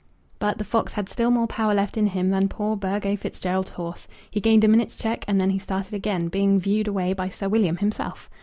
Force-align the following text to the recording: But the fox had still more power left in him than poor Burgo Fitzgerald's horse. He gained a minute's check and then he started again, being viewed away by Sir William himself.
But 0.39 0.57
the 0.57 0.63
fox 0.63 0.93
had 0.93 1.07
still 1.09 1.29
more 1.29 1.45
power 1.45 1.75
left 1.75 1.95
in 1.95 2.07
him 2.07 2.31
than 2.31 2.49
poor 2.49 2.75
Burgo 2.75 3.15
Fitzgerald's 3.15 3.69
horse. 3.69 4.07
He 4.31 4.41
gained 4.41 4.63
a 4.63 4.67
minute's 4.67 4.97
check 4.97 5.23
and 5.27 5.39
then 5.39 5.51
he 5.51 5.59
started 5.59 5.93
again, 5.93 6.27
being 6.27 6.59
viewed 6.59 6.87
away 6.87 7.13
by 7.13 7.29
Sir 7.29 7.47
William 7.47 7.77
himself. 7.77 8.27